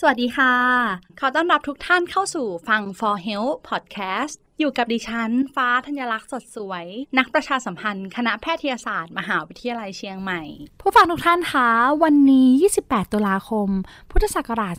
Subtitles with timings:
[0.00, 0.54] สวัสดีค่ะ
[1.20, 6.84] ขอต้อนรับทุกท่านเข้าสู่ฟัง For Health Podcast อยู่กับดิฉัน ฟ้าธัญลักษณ์สดสวย
[7.18, 10.42] นักประชาสัมพันธ์ คณะแพทยศาสตร์ มหาวิทยาลัยเชียงใหม่
[10.80, 11.68] ผู้ฟังทุกท่านคะ
[12.04, 12.48] วันนี้
[12.82, 13.68] 28 ตุลาคม
[14.10, 14.76] พุทธศักราช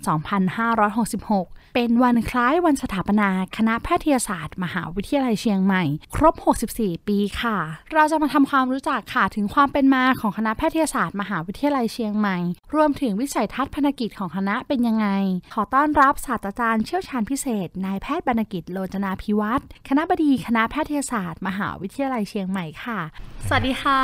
[1.04, 5.84] 2566 เป็นวันคล้ายวันสถาปนาคณะแพทยศาสตร์ มหาวิทยาลัยเชียงใหม่
[6.16, 6.34] ครบ
[6.72, 7.58] 64 ปีค่ะ
[7.94, 12.38] เราจะมาทำความรู้จักค่ะถึงความเป็นมาของคณะแพทยศาสตร์มหาวิทยาลัยเชียงใหม่
[12.76, 15.08] รวมถึงวิสัยทัศน์พันธกิจของคณะเป็นยังไง
[15.54, 23.00] ขอต้อนรับศาสตราจารย์เชี่ยวชาญพิเศษนายแพทย์บรรณกิจโลจนาภิวัตรคณะบดีคณะแพทยศาสตร์ มหาวิทยาลัยเชียงใหม่ค่ะ
[23.48, 24.02] สวัสดีค่ะ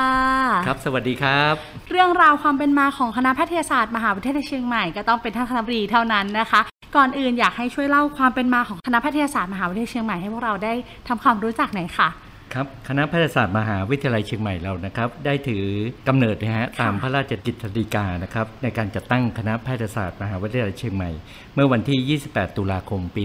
[0.68, 1.56] ครับ สวัสดีครับ
[1.92, 6.62] เรื่องราวความเป็นมาของคณะแพทยศาสตร์ มหาวิทยาลัยเชียงใหม่ก็ต้องเป็นท่านคณะบดีเท่านั้นนะคะ
[6.98, 10.74] ก่อนอื่นอยากให้ช่วยเล่าความเป็นมาของคณะแพทยศาสตร์มหาวิทยาลัยเชียงใหม่ให้พวกเราได้
[11.08, 12.10] ทำความรู้จักหน่อยค่ะ
[12.54, 15.64] ครับคณะแพทยศาสตร์มหาวิทยาลัยเชียงใหม่เรานะครับ ได้ถือ
[16.08, 21.10] กำเนิดนะฮะตามพระราชกิจสีกานะครับในการจัดตั้งคณะแพทยศาสตร์มหาวิทยาลัยเชียงใหม่
[21.54, 23.24] เมื่อวันที่ 28 ตุลาคมปี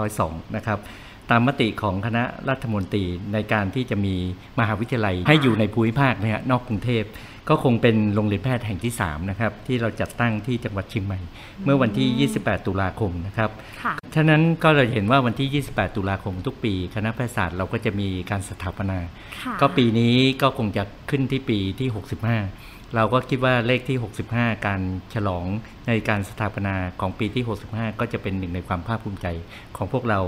[0.00, 0.78] 2502 นะครับ
[1.30, 4.14] ตามมติของคณะรัฐมนตรีในการที่จะมี
[4.58, 7.04] มหาวิทยาลัยให้อยู่ในภูมิภาคนะฮะนอกกรุงเทพ
[7.48, 11.20] ก็คงเป็นโรงเรียนแพทย์แห่งที่3นะครับที่เราจัดตั้งที่จังหวัดเชียงใหม่
[11.64, 13.50] เมื่อวันที่ 28 ตุลาคมนะครับ
[13.82, 18.98] ค่ะฉะนั้นก็เราเห็นว่าวันที่ 28 ตุลาคมทุกปี คณะแพทยศาสตร์เราก็จะมีการสถาปนา
[19.42, 21.88] ค่ะก็ปีนี้ก็คงจะขึ้นที่ปีที่
[22.34, 23.98] 65 เราก็คิดว่าเลขที่
[24.30, 24.80] 65 การ
[25.14, 25.46] ฉลอง
[25.88, 29.26] ในการสถาปนาของปีที่ 65 ก็จะเป็นหนึ่งในความภาคภูมิใจ
[29.76, 30.20] ของพวกเรา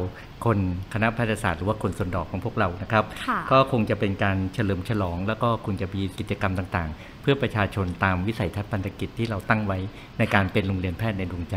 [0.44, 0.58] คน
[0.92, 9.78] คณะแพทยศาสตร์หรือว่าคนส่วนดอกของพวกเรานะครับค่ะก็คงจะเป็นการเฉลิมฉลอง แล้วก็คงจะมีกิจกรรมต่างๆ เพื่อประชาชนตามวิสัยทัศน์พันธกิจที่เราตั้งไว้
[10.18, 11.56] ในการเป็นโรงเรียนแพทย์ในดวงใจ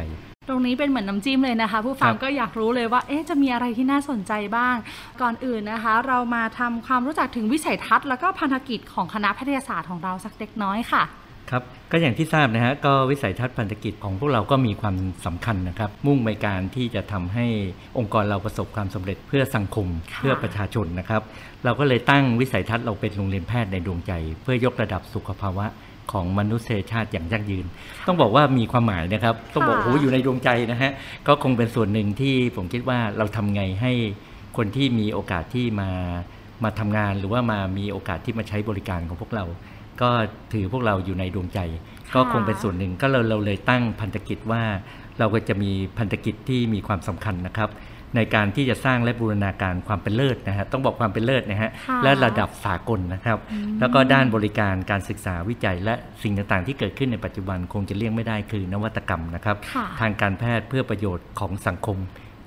[0.49, 4.75] ตรงนี้เป็นเหมือนน้ำจิ้มเลยนะคะ ผู้ฟังครับก็อยากรู้เลยว่าเอ๊ะจะมีอะไรที่น่าสนใจบ้าง
[5.21, 11.03] ก่อนอื่นนะคะ เรามาทำความรู้จักถึงวิสัยทัศน์ แล้วก็พันธกิจของคณะแพทยศาสตร์ของเราสักเล็กน้อยค่ะ
[11.51, 14.95] ครับก็อย่างที่ทราบนะฮะก็วิสัยทัศน์พันธกิจของพวกเราก็มีความ
[15.25, 17.45] สำคัญนะครับ มุ่งในการที่จะทำให้
[17.97, 21.21] องค์กรเราประสบความสำเร็จเพื่อสังคมค่ะเพื่อประชาชนนะครับ
[21.65, 24.11] เราก็เลยตั้งวิสัยทัศน์เราเป็นโรงเรียนแพทย์ในดวงใจ
[24.41, 25.65] เพื่อยกระดับสุขภาวะ
[26.11, 27.65] ของมนุษยชาติอย่างยั่งยืน
[28.07, 30.91] ต้องบอกว่ามีความหมายนะครับ ต้องบอกโอ้โหอยู่ในดวงใจนะฮะ
[31.27, 33.91] ก็คงเป็นส่วนหนึ่งที่ผมคิดว่าเราทำไงให้
[34.57, 35.89] คนที่มีโอกาสที่มา
[36.63, 39.45] มาทำงานหรือว่ามามีโอกาสที่มาใช้บริการของพวกเรา
[40.01, 40.09] ก็
[40.53, 41.59] ถือพวกเราอยู่ในดวงใจ
[42.15, 44.63] ก็คงเป็นส่วนหนึ่งก็เราเราเลยตั้งพันธกิจว่า
[45.19, 47.69] เราก็จะมีพันธกิจที่มีความสำคัญนะครับ
[48.15, 53.37] ในการที่จะสร้างและบูรณาการความเป็นเลิศนะฮะต้องบอกความเป็นเลิศนะฮะค่ะและระดับสากลนะครับ
[53.79, 55.93] แล้วก็ด้านบริการการศึกษาวิจัย และ
[56.23, 61.97] สิ่งต่างๆ ที่เกิดขึ้นในปัจจุบันคงจะเลี่ยงไม่ได้คือนวัตกรรมนะครับค่ะทางการแพทย์เพื่อประโยชน์ของสังคม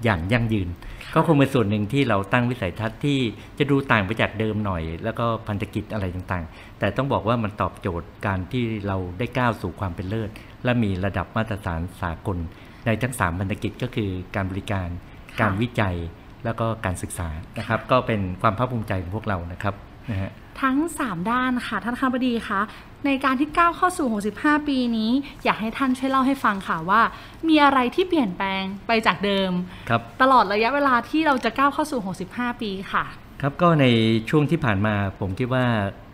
[0.05, 0.69] อย่างยั่งยืน
[1.15, 3.19] ก็คงเป็นส่วนหนึ่งที่เราตั้งวิสัยทัศน์ที่
[3.59, 10.31] จะดูต่างไปจากเดิมหน่อย แล้วก็พันธกิจอะไรต่างๆ แต่ต้องบอกว่ามันตอบโจทย์การที่เราได้ก้าวสู่ความเป็นเลิศ
[10.65, 12.39] และมีระดับมาตรฐานสากล
[12.87, 15.97] ในทั้ง3พันธกิจก็คือการบริการค่ะ การวิจัย
[16.45, 17.29] แล้วก็การศึกษา
[17.59, 19.75] นะครับ ก็เป็นความภาคภูมิใจของพวกเรานะครับ
[20.11, 20.31] นะฮะ
[20.63, 22.61] ทั้ง 3 ด้านค่ะ ท่านคณบดีคะ
[23.07, 25.11] ในการที่ก้าวเข้าสู่ 65 ปีนี้
[25.45, 27.01] อยากให้ท่านช่วยเล่าให้ฟังค่ะว่า
[27.49, 29.51] มีอะไรที่เปลี่ยนแปลงไปจากเดิม
[29.89, 32.01] ครับตลอดระยะเวลาที่เราจะก้าวเข้าสู่
[32.31, 33.05] 65 ปีค่ะ
[33.43, 33.87] ครับก็ใน
[34.31, 35.65] ช่วงที่ผ่านมาผมคิดว่า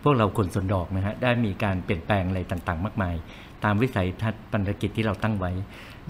[0.03, 3.15] พวกเราคนสวนดอกนะฮะได้มีการเปลี่ยนแปลงอะไรต่างๆ มากมาย
[3.63, 5.51] ตามวิสัยทัศน์พันธกิจที่เราตั้งไว้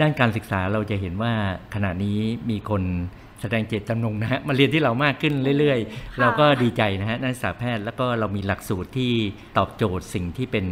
[0.02, 1.34] ด้านการศึกษาเราจะเห็นว่า
[1.74, 2.18] ขณะนี้
[2.50, 2.84] มีคน
[3.42, 9.12] แสดงเจตจำนงนะฮะมาเรียนที่เรามากขึ้นเรื่อยๆ เราก็ดีใจนะฮะนักศึกษาแพทย์แล้วก็เรามีหลักสูตรที่
[9.58, 10.66] ตอบโจทย์สิ่งที่เป็น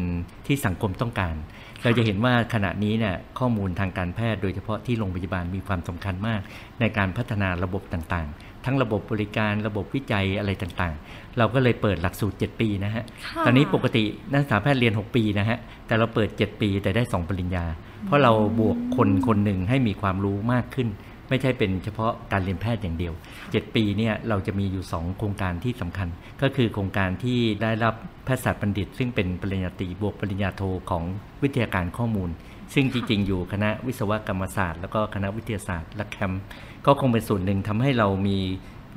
[0.48, 1.36] ที่สังคมต้องการ
[1.84, 6.42] เราจะเห็นว่าขณะนี้เนี่ยข้อมูลทางการแพทย์ โดยเฉพาะที่โรงพยาบาลมีความสำคัญมาก
[6.80, 15.58] ในการพัฒนาระบบต่างๆ ทั้งระบบบริการระบบวิจัยอะไรต่างๆ เราก็เลยเปิดหลักสูตร 7 ปีนะฮะค่ะตอนนี้ปกตินักศึกษาแพทย์เรียน 6 ปีนะฮะ
[15.88, 17.66] แต่เราเปิด 7 ปีแต่ได้ 2 ปริญญา
[18.06, 20.88] เพราะเราบวกคนคนหนึ่งให้มีความรู้มากขึ้น
[21.30, 23.14] ไม่ใช่เป็นเฉพาะการเรียนแพทย์อย่างเดียว
[23.46, 26.08] 7 ปีเนี่ยเราจะมีอยู่ 2 โครงการที่สำคัญ
[26.42, 27.94] ก็คือโครงการที่ได้รับ
[28.26, 31.04] แพทยศาสตร์บัณฑิต ซึ่งเป็นปริญญาตรีบวกปริญญาโทของ
[31.44, 32.30] วิทยาการข้อมูล
[32.74, 36.42] ซึ่งจริงๆอยู่คณะวิศวกรรมศาสตร์ แล้วก็คณะวิทยาศาสตร์และแคมป์
[36.86, 38.38] ก็คงเป็นส่วนหนึ่งทำให้เรามี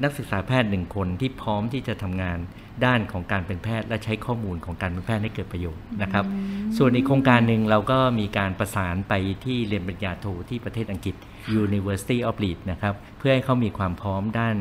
[0.02, 2.38] นักศึกษาแพทย์หนึ่งคนที่พร้อมที่จะทำงาน
[2.84, 6.24] ด้านของการเป็นแพทย์ และใช้ข้อมูลของการเป็นแพทย์ให้เกิดประโยชน์นะครับ
[6.78, 9.12] ส่วนอีกโครงการหนึ่งเราก็มีการประสานไป
[9.44, 11.14] ที่เรียนปริญญาโทที่ประเทศอังกฤษ
[11.64, 14.56] University of Leeds นะครับเพื่อให้เขามีความพร้อมด้าน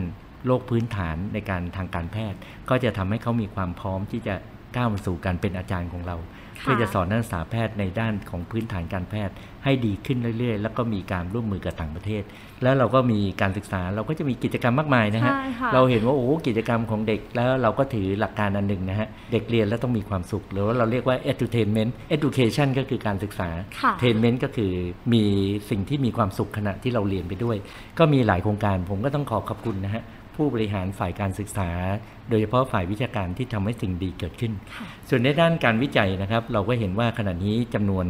[0.45, 2.39] โรคพื้นฐานในการทางการแพทย์
[2.69, 4.35] ก็จะทำให้เขามีความพร้อมที่จะ
[4.75, 6.18] ก้าวมาสู่การเป็นอาจารย์ของเรา
[6.62, 9.33] เพื่อจะสอนนักศึกษาแพทย์ในด้านของพื้นฐานการแพทย์
[9.63, 12.24] ให้ดีขึ้นเรื่อย ๆ แล้วก็มีการร่วมมือกับต่างประเทศ
[12.63, 23.50] แล้วเราก็มีการศึกษาเราก็จะมีกิจกรรมมากมายนะฮะใช่ค่ะเราเห็นว่าโอ้กิจกรรมของเด็กแล้วเราก็ถือหลักการอันหนึ่งนะฮะเด็กเรียนแล้วต้องมีความสุขหรือว่าเราเรียกว่า edutainment education ก็คือการศึกษา
[23.81, 24.71] ค่ะ tainment ก็คือ
[25.13, 25.24] มี
[25.69, 27.57] สิ่งที่มีความสุขขณะที่เราเรียนไปด้วย
[28.00, 30.04] ก็มีหลายโครงการผมก็ต้องขอขอบคุณนะฮะ
[30.39, 31.69] ผู้บริหารฝ่ายการศึกษา
[32.30, 34.53] โดยเฉพาะฝ่ายวิชาการที่ทำให้สิ่งดีเกิดขึ้น
[35.09, 38.06] ส่วนในด้านการวิจัยนะครับ เราก็เห็นว่าขณะนี้จำนวน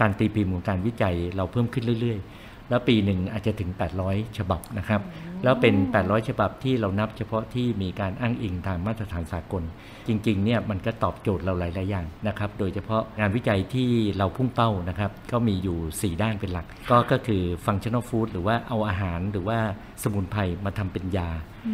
[0.00, 3.70] การตีพิมพ์ของการวิจัยเราเพิ่มขึ้นเรื่อย ๆ แล้วปีหนึ่งอาจจะถึง
[4.04, 5.02] 800 ฉบับนะครับ
[5.44, 9.62] แล้วเป็น 800 ฉบับที่เรานับเฉพาะที่มีการอ้างอิงตามมาตรฐานสากล
[10.08, 19.58] จริงๆเนี่ยมันก็ตอบโจทย์เราหลายๆอย่างนะครับ โดยเฉพาะงานวิจัยที่เราพุ่งเป้านะครับ ก็มีอยู่ 4 ด้านเป็นหลัก ก็ก็คือ functional food หรือว่าเอาอาหารหรือว่า
[20.02, 21.28] สมุนไพรมาทำเป็นยา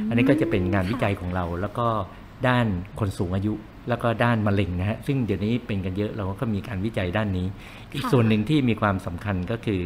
[0.09, 1.87] อันนี้ก็จะเป็นงานวิจัยของเราแล้วก็
[2.49, 2.67] ด้าน
[3.00, 3.55] คนสูงอายุ
[3.89, 7.47] แล้วก็ด้านมะเร็งนะฮะซึ่งเดี๋ยวนี้เป็นกันเยอะเราก็มีการวิจัยด้านนี้
[7.94, 9.83] อีกส่วนหนึ่งที่มีความสำคัญก็คือ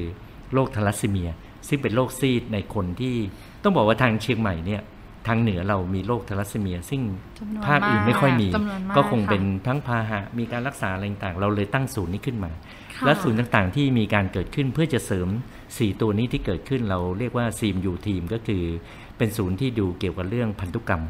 [0.55, 1.31] โรคทาลัสซีเมีย
[1.69, 3.15] ซึ่งเป็นโรคซีดในคนที่
[3.63, 4.83] ต้องบอกว่าทางเชียงใหม่เนี่ย
[5.27, 7.03] ทางเหนือเรามีโรคทาลัสซีเมีย ซึ่ง
[7.39, 12.51] จำนวนภาคอื่นไม่ค่อยมีจำนวนมากก็คงค่ะเป็นทั้งพาหะมีการรักษาอะไรต่างๆเราเลยตั้งศูนย์นี้ขึ้นมา
[12.95, 15.29] ค่ะและศูนย์ต่างๆที่มีการเกิดขึ้นเพื่อจะเสริม
[15.65, 18.63] 4 ตัวนี้ที่เกิดขึ้นเราเรียกว่า CMU ทีมก็คือ
[19.19, 21.03] เป็นศูนย์ที่ดูเกี่ยวกับเรื่องพันธุกรรม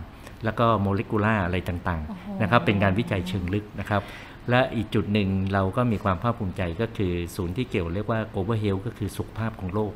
[0.45, 4.03] แล้วก็โมเลกุลาร์อะไรต่างโอ้โหๆนะครับเป็นการวิจัยเชิงลึกนะครับ
[4.51, 9.93] และอีกจุดหนึ่งเราก็มีความภาคภูมิใจก็คือศูนย์ที่เกี่ยวเรียกว่า global health ก็คือสุขภาพของโลก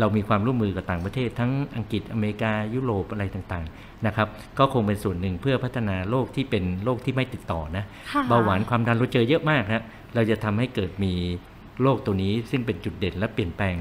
[0.00, 4.28] เรามีความร่วมมือกับต่างประเทศ ทั้งอังกฤษอเมริกายุโรปอะไรต่างๆนะครับ
[4.58, 9.82] ก็คงเป็นส่วนหนึ่งเพื่อพัฒนาโรคที่เป็นโรคที่ไม่ติดต่อนะค่ะเบาหวานความดันเราเจอเยอะมากฮะ
[10.14, 11.12] เราจะทำให้เกิดมี
[11.82, 13.76] โรคตัวนี้ซึ่งเป็นจุดเด่นและเปลี่ยนแปลง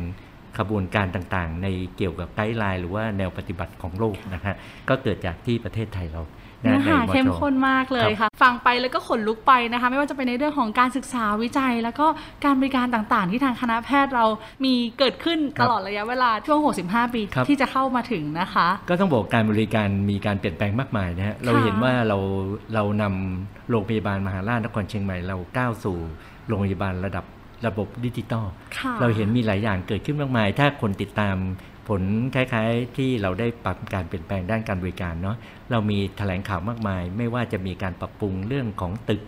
[0.58, 4.56] ขบวนการต่างๆ ในเกี่ยวกับไกด์ไลน์หรือว่าแนวปฏิบัติของโลกนะฮะ
[4.90, 6.22] ก็เกิดจากที่ประเทศไทยเรา
[6.62, 12.06] เนื้อหาในเข้มจข้นมากเลยค่ะ ฟังไปแล้วก็ขนลุกไปนะคะ ไม่ว่าจะเป็นในเรื่องของการศึกษาวิจัย แล้วก็
[12.46, 14.26] การบริการต่างๆ ที่ทางคณะแพทย์เรา
[14.66, 22.18] มีเกิดขึ้นครัตบลอดระยะเวลาช่วง 65 ปีครับที่จะเข้ามาถึงนะคะ ก็ต้องบอกการบริการมีการเปลี่ยนแปลงมากมายนะฮะเราเห็นว่าเรา
[22.74, 25.98] เรานำโรงพยาบาลมหาราชนครเชียงใหม่เราก้าวสู่
[26.48, 27.26] โรงพยาบาลระดับ
[27.68, 28.46] ระบบดิจิตอล
[28.78, 31.36] ค่ะเราเห็นมีหลายอย่างเกิดขึ้นมากมาย ถ้าคนติดตาม
[31.88, 32.02] ผล
[32.36, 35.38] คล้าย ๆ ที่เราได้ปรับการเปลี่ยนแปลงด้านการบริการเนาะ
[35.72, 39.22] เรามีแถลงข่าวมากมาย ไม่ว่าจะมีการปรับปรุงเรื่องของตึก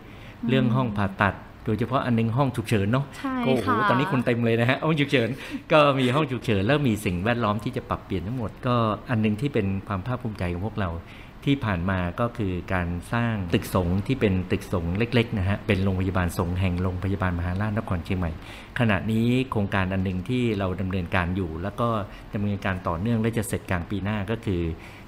[0.50, 1.36] เรื่องห้องผ่าตัด
[1.66, 5.30] โดยเฉพาะอันนึงห้องฉุกเฉินเนาะใช่โอ้โหค่ะตอนนี้คนเต็มเลยนะฮะห้องฉุกเฉิน
[5.72, 8.76] ก็มีห้องฉุกเฉินแล้วมีสิ่งแวดล้อมที่จะปรับเปลี่ยนทั้งหมดก็
[9.10, 10.90] อันหนึงที่เป็นความภาคภูมิใจของพวกเรา
[11.46, 18.32] ที่ผ่านมาก็คือการสร้างตึกสงที่เป็นตึกสงเล็กๆนะฮะเป็นโรงพยาบาลสงแห่งโรงพยาบาลมหาราชนครเชียงใหม่
[18.80, 21.88] ขณะนี้โครงการอันหนึ่งที่เราดำเนินการอยู่ แล้วก็
[22.36, 24.62] ดำเนินการต่อเนื่องและจะเสร็จกลางปีหน้าก็คือ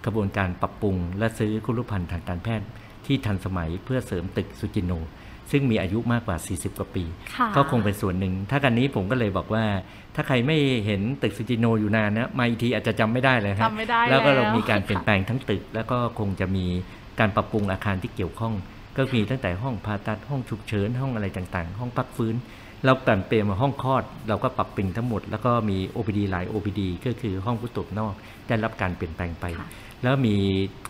[0.05, 2.67] กระบวนการปรับปรุง และซื้อคุรุพันธ์ทางการแพทย์
[3.05, 4.93] ที่ทันสมัยเพื่อเสริมตึกสุจินโน
[5.51, 7.03] ซึ่งมีอายุมากกว่า 40 กว่าปี
[7.35, 9.63] ค่ะก็คงเป็นส่วนหนึ่ง ถ้ากันนี้ผมก็เลยบอกว่า
[10.15, 16.65] ถ้าใครไม่เห็นตึกสุจิณโณอยู่นานนะมาอีกทีอาจจะจำไม่ได้เลยฮะจำไม่ได้แล้วก็เราแล้วมีการเปลี่ยนแปลงทั้งตึก แล้วก็คงจะมี
[17.19, 18.53] การปรับปรุงอาคารที่เกี่ยวข้อง
[18.97, 22.35] ก็มีตั้งแต่ห้องผ่าตัดห้องฉุกเฉินห้องอะไรต่างๆ ห้องพักฟื้น
[22.85, 28.13] เราเปลี่ยนเปลี่ยนมาห้องคลอด เราก็ปรับปรุงทั้งหมด แล้วก็มี OPD หลาย OPD ก็คือห้องผู้ตรวจนอก
[28.47, 29.67] ได้รับการเปลี่ยนแปลงไปค่ะ
[30.03, 30.35] แล้วมี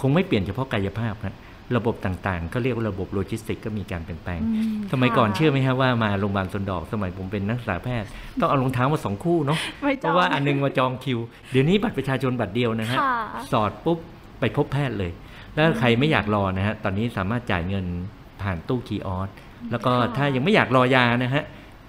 [0.02, 1.36] คงไม่เปลี่ยนเฉพาะกายภาพนะ
[1.76, 8.08] ระบบต่างๆก็เรียกว่าระบบโลจิสติกก็มีการเปลี่ยนแปลงอืสมัยก่อนค่ะเชื่อไหมฮะว่ามาโรงพยาบาลสวนดอกสมัยผมเป็นนักศึกษาแพทย์
[8.40, 11.20] ต้องเอารองเท้ามาสองคู่เนาะไม่จเพองราะว่าอันนึงมาจองคิว
[11.52, 13.16] เดี๋ยวนี้บัตรประชาชนบัตรเดียวนะฮะค่ะ
[13.52, 14.00] สอดปุ๊บ
[14.40, 15.12] ไปพบแพทย์เลย
[15.56, 17.86] แล้วใครไม่อยากรอนะฮะตอนนี้สามารถจ่ายเงิน
[18.42, 19.30] ผ่านตู้คีย์ออส
[19.72, 21.44] แล้วก็ค่ะถ้ายังไม่อยากรอยานะฮะ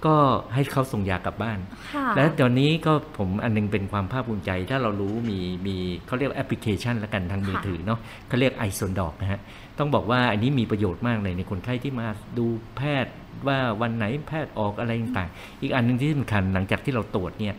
[0.05, 0.15] ก็
[0.53, 1.59] ให้เขาส่งยากลับบ้าน
[1.95, 5.75] ค่ะและตอนนี้ก็ผมอันนึงเป็นความภาคภูมิใจ ถ้าเรารู้มีมี
[6.07, 9.39] เขาเรียกแอปพลิเคชันแล้วกันทางมือถือเนาะเขาเรียกไอโซนดอกนะฮะ
[9.79, 12.45] ต้องบอกว่าอันนี้มีประโยชน์มากเลยในคนไข้ที่มาดู
[12.77, 13.13] แพทย์
[13.47, 17.55] ว่าวันไหนแพทย์ออกอะไรต่างๆ อีกอันหนึงที่สำคัญหลังจากที่เราตรวจเนี่ย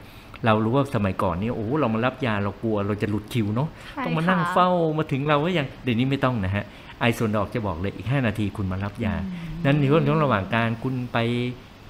[0.46, 4.68] เรารู้ว่าสมัยก่อนเนี่ยโอ้โหเรามารับยาเรากลัวเราจะหลุดคิวเนาะใช่ต้องมานั่งค่ะเฝ้า
[4.98, 6.64] มาถึงเราก็ยังเดี๋ยวนี้ไม่ต้องนะฮะ
[7.00, 9.14] ไอโซนดอกจะบอกเลยอีก 5 นาทีคุณมารับยา
[9.64, 11.18] นั้นในช่วงระหว่างการคุณไป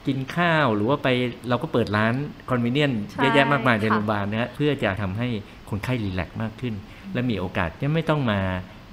[0.06, 1.08] กินข้าวหรือว่าไป
[1.48, 2.14] เราก็เปิดร้าน
[2.48, 5.28] คอนเวเนียนใช่เยอะแยะมากมายในค่ะโรงพยาบาลนะฮะเพื่อจะทำให้
[5.70, 6.74] คนไข้รีแลกซ์มากขึ้น
[7.14, 8.40] และมีโอกาสจะไม่ต้องมา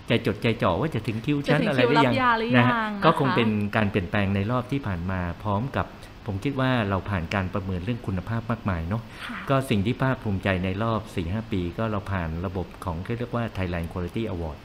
[0.07, 5.85] ใจจดใจจ่อว่าจะถึงคิวจะชั้นถึงอะไรคิวหรือยังรับยาหรือนะฮะยังก็คงนะคะเป็นการเปลี่ยนแปลงในรอบที่ผ่านมาพร้อมกับ
[6.25, 14.57] ผมคิดว่าเราผ่านการประเมินเรื่องคุณภาพมากมายเนาะค่ะก็สิ่งที่ภาคภูมิใจในรอบ 4-5 ปี ก็เราผ่านระบบของที่เรียกว่า Thailand Quality Award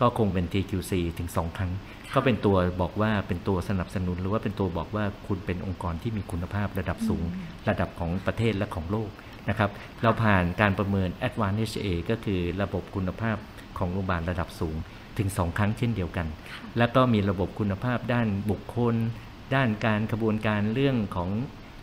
[0.00, 1.72] ก็คงเป็น TQC ถึง 2 ครั้ง
[2.14, 7.24] ก็เป็นตัวบอกว่าเป็นตัวสนับสนุน หรือว่าเป็นตัวบอกว่าคุณเป็นองค์กรที่มีคุณภาพระดับสูง
[7.68, 9.10] ระดับของประเทศและของโลก
[9.48, 9.70] นะครับ
[10.02, 13.36] เราผ่านการประเมิน Advanced HA ก็คือระบบคุณภาพ
[13.78, 14.76] ของโรงพยาบาลระดับสูง
[15.18, 16.26] ถึง 2 ครั้งเช่นเดียวกัน
[16.78, 18.94] แล้วก็มีระบบคุณภาพด้านบุคคล
[19.54, 21.30] ด้านการกระบวนการเรื่องของ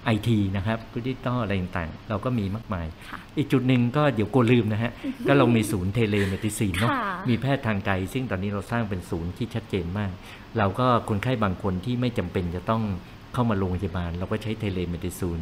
[0.06, 4.92] ไอทีนะครับดิจิตอลอะไรต่างๆ เราก็มีมากมายค่ะอีกจุดหนึ่งก็เดี๋ยวกลัวลืมนะฮะ
[5.28, 10.12] ก็เรามีศูนย์ telemedicine เนาะค่ะมีแพทย์ทางไกล ซึ่งตอนนี้เราสร้างเป็นศูนย์ที่ชัดเจนมาก
[10.58, 12.84] เราก็คนไข้บางคนที่ไม่จำเป็นจะต้อง
[13.34, 15.40] เข้ามาโรงพยาบาล เราก็ใช้ telemedicine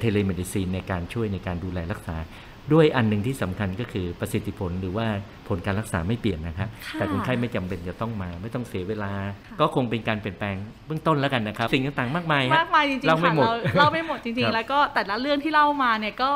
[0.00, 2.16] telemedicine ในการช่วยในการดูแลรักษา
[2.72, 5.06] ด้วยอันหนึ่งที่สำคัญก็คือประสิทธิผลหรือว่า
[5.48, 9.12] ผลการรักษาไม่เปลี่ยนนะครับค่ะแต่คนไข้ไม่จำเป็นจะต้องมา ไม่ต้องเสียเวลา
[9.60, 16.32] ก็คงเป็นการเปลี่ยนแปลงเบื้องต้นแล้วกันนะครับ สิ่งต่างๆมากมายฮะมากมายจริงๆเราไม่ค่ะหมดเราเราไม่หมดจริงครับแล้วก็แต่ละเรื่องที่เล่ามาเนี่ยก็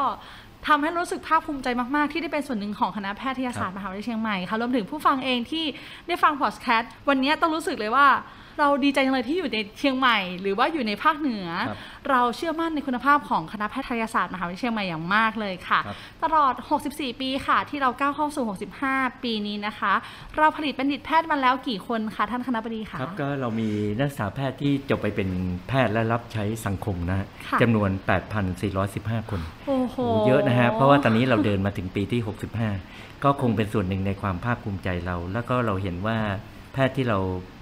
[0.68, 5.64] ทำให้รู้สึกภาคภูมิใจมากๆ ที่ได้เป็นส่วนหนึ่งของคณะแพทยศาสตร์มหาวิทยาลัยเชียงใหม่ค่ะรวมถึงผู้ฟังเองที่
[6.06, 8.06] ได้ฟังพอดแคสต์วันนี้ต้องรู้สึกเลยว่า
[8.58, 11.78] เราดีใจจังเลยที่อยู่ในเชียงใหม่ หรือว่าอยู่ในภาคเหนือครับ
[12.10, 16.54] เราเชื่อมั่นในคุณภาพของคณะแพทยศาสตร์มหาวิทยาลัยเชียงใหม่อย่างมากเลยค่ะครับตลอด
[16.88, 18.44] 64 ปีค่ะ ที่เราก้าวเข้าสู่
[18.84, 19.92] 65 ปีนี้นะคะ
[20.36, 25.28] เราผลิตบัณฑิตแพทย์มาแล้วกี่คนคะท่านคณะบดีคะครับก็เรามีนักศึกษาแพทย์ที่จบไปเป็น
[25.68, 27.90] แพทย์และรับใช้สังคมนะฮะค่ะจำนวน
[28.60, 32.20] 8,415 คนโอ้โหโอ้เยอะนะฮะเพราะว่าตอนนี้เราเดินมาถึงปีที่
[32.72, 36.18] 65 ก็คงเป็นส่วนหนึ่งในความภาคภูมิใจเรา แล้วก็เราเห็นว่า
[36.72, 37.55] แพทย์ที่เราอ่า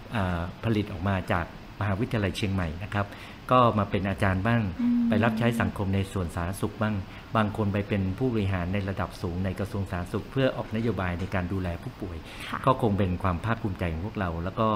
[0.64, 1.44] ผลิตออกมาจาก
[1.80, 3.06] มหาวิทยาลัยเชียงใหม่นะครับ
[3.52, 6.94] ก็มาเป็นอาจารย์บ้างอืมไปรับใช้สังคมในส่วนสาธารณสุขบ้าง
[7.36, 12.16] บางคนไปเป็นผู้บริหารในระดับสูงในกระทรวงสาธารณสุข เพื่อออกนโยบายในการดูแลผู้ป่วย
[12.50, 14.66] ค่ะก็คงเป็นความภาคภูมิใจของพวกเรา แล้วก็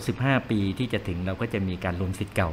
[0.00, 2.50] 65 ปีที่จะถึงเราก็จะมีการรวมสิทธิ์เก่า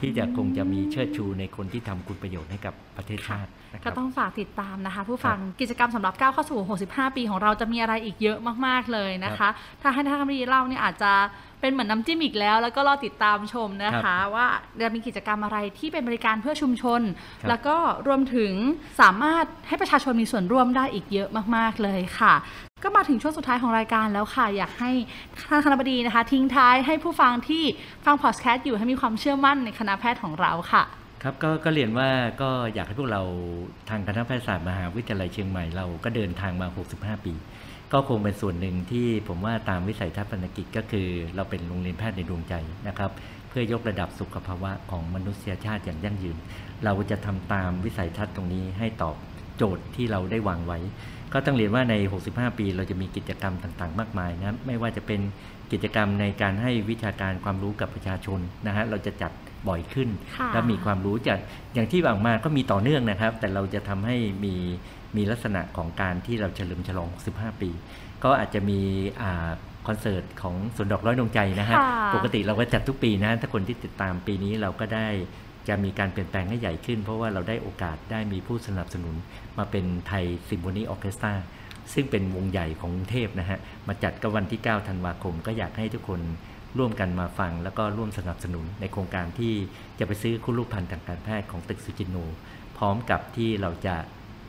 [0.00, 9.48] ที่จะคงจะมีเชิดชูในคนที่ทำคุณประโยชน์ให้กับประเทศชาตินะคก็รับต้องฝากติดตามนะคะ ผู้ฟังกิจกรรมสำหรับก้าวเข้าสู่ 65 ปีของเราจะมีอะไรอีกเยอะมากๆเลยนะคะ
[9.82, 11.12] ถ้าให้ท่านคณะบดีเล่าเนี่ยอาจจะ
[11.60, 14.46] เป็นเหมือนน้ำจิ้มอีกแล้ว แล้วก็รอติดตามชมนะคะ ว่า
[14.80, 17.00] จะมีกิจกรรมอะไรที่เป็นบริการเพื่อชุมชน
[17.42, 17.76] ครับแล้วก็
[18.06, 18.52] รวมถึง
[19.00, 22.34] สามารถให้ประชาชนมีส่วนร่วมได้อีกเยอะมากๆเลยค่ะ
[22.82, 24.90] ก็มาถึงช่วงสุดท้ายของรายการแล้วค่ะ อยากให้
[25.48, 27.64] ท่านคณะบดีนะคะ ทิ้งท้ายให้ผู้ฟังที่
[28.06, 30.82] ฟังพอดแคสต์อยู่ให้มีความเชื่อมั่นในคณะแพทย์ของเราค่ะ
[31.22, 32.08] ครับก็ก็เรียนว่า
[32.42, 33.22] ก็อยากให้พวกเรา
[33.88, 37.32] ทางคณะแพทยศาสตร์มหาวิทยาลัยเชียงใหม่เราก็เดินทางมา 65 ปี
[37.92, 42.54] ก็คงเป็นส่วนหนึ่งที่ผมว่าตามวิสัยทัศน์พันธกิจก็คือ เราเป็นโรงเรียนแพทย์ในดวงใจ
[42.88, 43.10] นะครับ
[43.48, 46.36] เพื่อยกระดับสุขภาวะของมนุษยชาติอย่างยั่งยืน
[46.84, 49.16] เราจะทำตามวิสัยทัศน์ตรงนี้ให้ตอบ
[49.58, 50.78] โจทย์ที่เราได้วางไว้
[51.32, 51.94] ก็ต้องเรียนว่าใน
[52.26, 55.20] 65 ปี เราจะมีกิจกรรมต่างๆ มากมายนะไม่ว่าจะเป็น
[55.72, 59.32] กิจกรรมในการให้วิชาการความรู้กับประชาชนนะฮะเราจะจัด
[59.68, 61.38] บ่อยขึ้นค่ะและมีความรู้จาก
[61.74, 64.54] อย่างที่บางมาก็มีต่อเนื่องนะครับ แต่เราจะทำให้มี
[65.16, 67.70] มีลักษณะของการที่เราเฉลิมฉลอง 65 ปี
[68.24, 68.80] ก็อาจจะมี
[69.22, 69.50] อ่า
[69.86, 75.08] คอนเสิร์ตของสวนดอกร้อยดวงใจนะฮะค่ะปกติเราก็จัดทุกปีนะ ถ้าคนที่ติดตามปีนี้เราก็ได้
[75.68, 79.14] จะมีการเปลี่ยนแปลงให้ใหญ่ขึ้น เพราะว่าเราได้โอกาสได้มีผู้สนับสนุน
[79.58, 81.32] มาเป็นไทยซิมโฟนีออเคสตรา
[81.92, 86.20] ซึ่งเป็นวงใหญ่ของเทพนะฮะ มาจัดก็วันที่ 9 ธันวาคม ก็อยากให้ทุกคน
[86.78, 89.54] ร่วมกันมาฟัง แล้วก็ร่วมสนับสนุนในโครงการที่
[89.98, 92.16] จะไปซื้อคุณลูกพันธ์ทางการแพทย์ของตึกสุจินโน
[92.78, 93.96] พร้อมกับที่เราจะ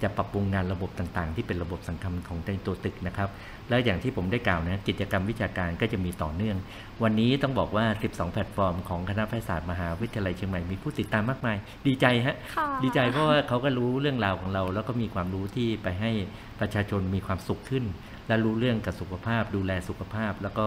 [0.03, 3.29] จะปรับปรุงงานระบบต่างๆ ที่เป็นระบบสังคมของในตัวตึกนะครับ
[3.69, 6.57] แล้วอย่างที่ผมได้กล่าวนะกิจกรรมวิชาการก็จะมีต่อเนื่อง
[7.03, 16.11] วันนี้ต้องบอกว่า 12 แพลตฟอร์มของคณะแพทยศาสตร์มหาวิทยาลัยเชียงใหม่มีผู้ติดตามมากมาย ดีใจฮะค่ะดีใจเพราะว่าเขาก็รู้เรื่องราวของเรา แล้วก็มีความรู้ที่ไปให้
[16.59, 17.83] ประชาชนมีความสุขขึ้น
[18.27, 20.65] และรู้เรื่องกับสุขภาพ ดูแลสุขภาพ แล้วก็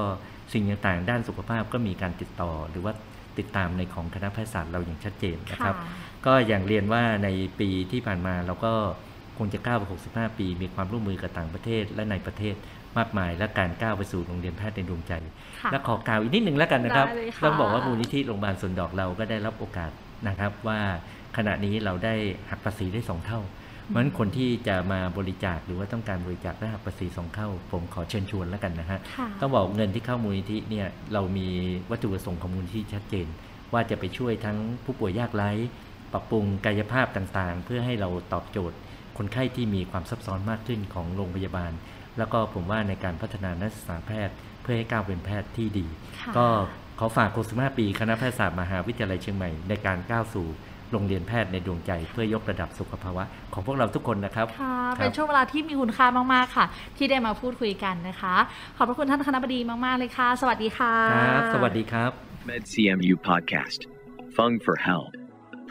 [0.53, 2.93] สิ่งต่างๆ ด้านสุขภาพก็มีการติดต่อหรือว่า
[3.39, 5.87] ติดตามในของคณะแพทยศาสตร์เราอย่างชัดเจนนะครับค่ะ
[6.27, 7.29] ก็อย่างเรียนว่าใน
[7.61, 8.73] ปีที่ผ่านมาเราก็
[9.39, 12.55] คงจะก้าวไป 65 ปี มีความร่วมมือกับต่างประเทศและในประเทศ
[12.99, 15.12] มากมาย และการก้าวไปสู่โรงเรียนแพทย์ในดวงใจ
[15.62, 19.91] ค่ะและขอกล่าวอีกนิดหนึ่งแล้วกันนะครับได้เลยค่ะต้องบอกว่ามูลนิธิโรงพยาบาลสวนดอกเราก็ได้รับโอกาส
[20.29, 20.81] นะครับว่า
[21.37, 22.15] ขณะนี้เราได้
[22.51, 23.41] หักภาษีได้สองเท่า
[23.87, 31.49] เพราะฉะนั้นคนที่จะมาบริจาคหรือว่าต้องการบริจาคและหักภาษีสองเท่าผมขอเชิญชวนแล้วกันนะฮะค่ะต้องบอกเงินที่เข้ามูลนิธิเนี่ยเรามี
[31.91, 33.27] วัตถุประสงค์ของมูลนิธิชัดเจน
[33.73, 35.51] ว่าจะไปช่วยทั้งผู้ป่วยยากไร้
[36.12, 38.77] ปรับปรุงกายภาพต่างๆ เพื่อให้เราตอบโจทย์
[39.19, 41.73] คนไข้ที่มีความซับซ้อนมากขึ้นของโรงพยาบาล
[42.19, 45.87] แล้วก็ผมว่าในการพัฒนานักศึกษาแพทย์ เพื่อให้ก้าวเป็นแพทย์ที่ดี
[46.21, 46.47] ค่ะก็
[46.99, 50.47] ขอฝาก65ปีคณะแพทยศาสตร์มหาวิทยาลัยเชียงใหม่ในการก้าวสู่
[50.90, 56.66] โรงเรียนแพทย์ในดวงใจเพื่อยกระดับสุขภาวะ ของพวกเราทุกคนนะครับค่ะครับเป็นช่วงเวลาที่มีคุณค่ามาก ๆ ค่ะ
[56.97, 58.35] ที่ได้มาพูดคุยกันนะคะ
[58.76, 62.11] ขอบพระคุณท่านคณะบดีมาก ๆ เลยค่ะ สวัสดีค่ะครับสวัสดีครับ
[62.49, 63.81] MedCMU Podcast.
[64.37, 65.22] Fung for Health.